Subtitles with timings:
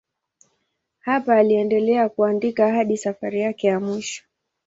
[0.99, 4.23] Hapa aliendelea kuandika hadi safari yake ya mwisho.